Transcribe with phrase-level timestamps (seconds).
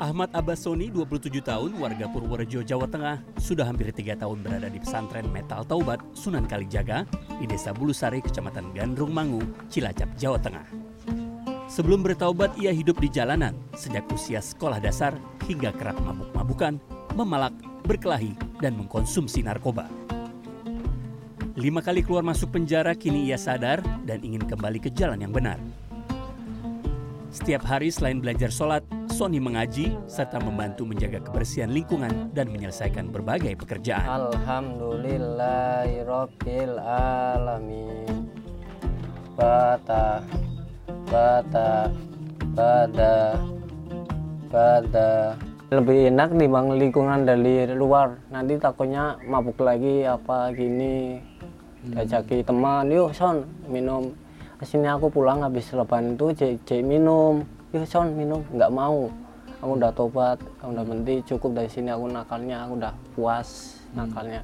[0.00, 4.80] Ahmad Abbas Soni, 27 tahun, warga Purworejo, Jawa Tengah, sudah hampir tiga tahun berada di
[4.80, 7.04] pesantren Metal Taubat, Sunan Kalijaga,
[7.36, 10.64] di Desa Bulusari, Kecamatan Gandrung Mangu, Cilacap, Jawa Tengah.
[11.68, 15.12] Sebelum bertaubat, ia hidup di jalanan sejak usia sekolah dasar
[15.44, 16.80] hingga kerap mabuk-mabukan,
[17.12, 17.52] memalak,
[17.84, 18.32] berkelahi,
[18.64, 19.84] dan mengkonsumsi narkoba.
[21.60, 25.60] Lima kali keluar masuk penjara, kini ia sadar dan ingin kembali ke jalan yang benar.
[27.28, 28.80] Setiap hari selain belajar sholat,
[29.20, 34.32] Sony mengaji serta membantu menjaga kebersihan lingkungan dan menyelesaikan berbagai pekerjaan.
[34.32, 38.32] Alhamdulillahirabbil alamin.
[39.36, 40.24] Bata
[41.12, 41.92] bata
[42.56, 43.36] bada
[44.48, 45.36] bada.
[45.68, 48.16] Lebih enak dibang lingkungan dari luar.
[48.32, 51.20] Nanti takutnya mabuk lagi apa gini.
[51.92, 54.16] Diajaki teman yuk son minum.
[54.64, 58.42] Sini aku pulang habis lebaran itu cek minum yuk son minum.
[58.50, 59.10] Nggak mau.
[59.60, 63.48] Aku udah tobat aku udah berhenti cukup dari sini aku nakalnya aku udah puas
[63.92, 64.40] nakalnya.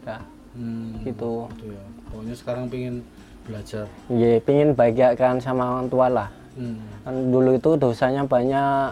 [0.00, 1.46] Udah Hmm, gitu.
[1.54, 1.84] gitu ya.
[2.06, 2.94] Pokoknya sekarang pengen
[3.40, 3.86] belajar.
[4.08, 6.28] ya pingin bahagiakan sama orang tua lah.
[6.50, 6.82] Hmm.
[7.00, 8.90] kan dulu itu dosanya banyak.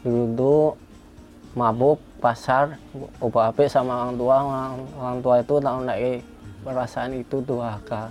[0.00, 0.54] Dulu itu
[1.52, 2.80] mabuk pasar
[3.20, 4.36] ubah HP sama orang tua.
[4.40, 6.14] Orang, orang tua itu tahu lagi
[6.60, 8.08] perasaan itu durhaka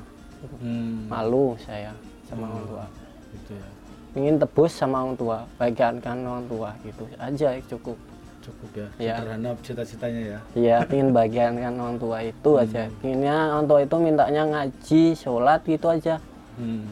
[0.62, 1.10] Hmm.
[1.10, 1.90] malu saya
[2.24, 2.86] sama orang tua.
[3.34, 3.70] Gitu ya.
[4.18, 7.98] Ingin tebus sama orang tua bahagiakan orang tua gitu aja cukup
[8.40, 8.88] Cukup ya.
[8.98, 9.16] Ya.
[9.20, 10.40] Sederhana cita-citanya ya.
[10.56, 12.82] Iya, ingin bahagiakan orang tua itu aja.
[13.04, 16.16] Inginnya orang tua itu mintanya ngaji, sholat gitu aja.
[16.56, 16.88] Hmm.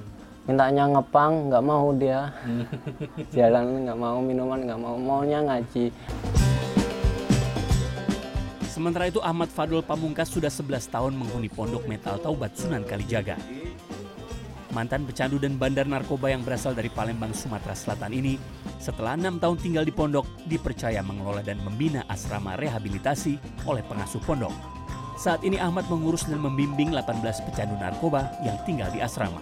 [0.48, 2.32] Mintanya ngepang, nggak mau dia.
[3.36, 5.92] Jalan nggak mau, minuman nggak mau, maunya ngaji.
[8.70, 13.34] Sementara itu Ahmad Fadul Pamungkas sudah 11 tahun menghuni pondok metal Taubat Sunan Kalijaga.
[14.76, 18.36] Mantan pecandu dan bandar narkoba yang berasal dari Palembang, Sumatera Selatan ini,
[18.84, 24.52] setelah enam tahun tinggal di pondok, dipercaya mengelola dan membina asrama rehabilitasi oleh pengasuh pondok.
[25.16, 29.40] Saat ini Ahmad mengurus dan membimbing 18 pecandu narkoba yang tinggal di asrama.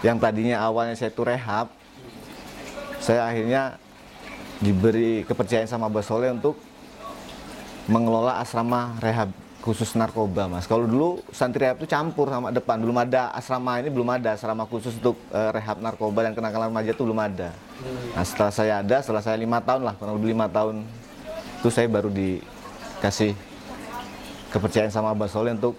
[0.00, 1.68] yang tadinya awalnya saya itu rehab,
[3.04, 3.76] saya akhirnya
[4.60, 6.56] diberi kepercayaan sama Mbak Soleh untuk
[7.84, 9.28] mengelola asrama rehab
[9.60, 10.64] khusus narkoba mas.
[10.64, 14.64] Kalau dulu santri rehab itu campur sama depan, belum ada asrama ini belum ada asrama
[14.64, 17.52] khusus untuk eh, rehab narkoba dan kenakalan remaja itu belum ada.
[18.16, 20.84] Nah setelah saya ada, setelah saya lima tahun lah, kurang lebih lima tahun
[21.60, 23.36] itu saya baru dikasih
[24.48, 25.76] kepercayaan sama Mbak Soleh untuk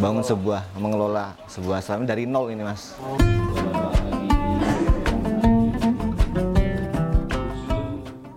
[0.00, 2.96] bangun sebuah mengelola sebuah asrama dari nol ini mas.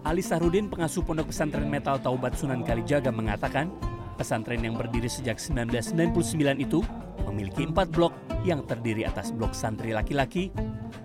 [0.08, 3.70] Ali Sahrudin, pengasuh pondok pesantren metal Taubat Sunan Kalijaga mengatakan,
[4.18, 6.82] pesantren yang berdiri sejak 1999 itu
[7.30, 8.12] memiliki empat blok
[8.42, 10.50] yang terdiri atas blok santri laki-laki,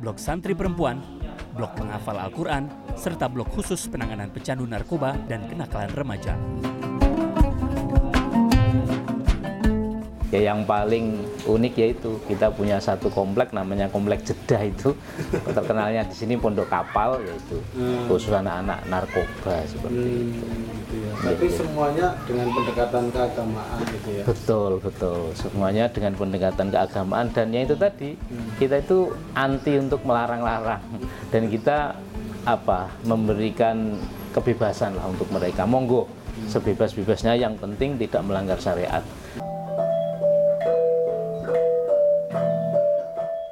[0.01, 1.05] blok santri perempuan,
[1.53, 6.35] blok penghafal Al-Quran, serta blok khusus penanganan pecandu narkoba dan kenakalan remaja.
[10.33, 14.97] Ya yang paling unik yaitu kita punya satu komplek namanya komplek Jeddah itu.
[15.53, 17.61] Terkenalnya di sini pondok kapal yaitu
[18.09, 20.45] khusus anak-anak narkoba seperti itu.
[20.49, 21.13] Gitu ya.
[21.21, 24.25] Tapi semuanya dengan pendekatan keagamaan gitu ya.
[24.25, 25.21] betul betul.
[25.37, 27.27] Semuanya dengan pendekatan keagamaan.
[27.37, 28.17] Dan yang itu tadi
[28.57, 30.81] kita itu anti untuk melarang-larang.
[31.29, 31.93] Dan kita
[32.49, 34.01] apa memberikan
[34.33, 35.69] kebebasan lah untuk mereka.
[35.69, 36.09] Monggo
[36.49, 37.37] sebebas-bebasnya.
[37.37, 39.05] Yang penting tidak melanggar syariat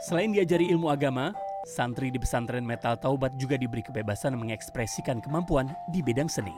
[0.01, 1.29] Selain diajari ilmu agama,
[1.69, 6.57] santri di pesantren Metal Taubat juga diberi kebebasan mengekspresikan kemampuan di bidang seni.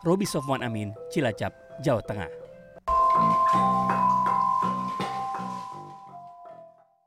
[0.00, 1.52] Robi Sofwan Amin, Cilacap,
[1.84, 2.32] Jawa Tengah.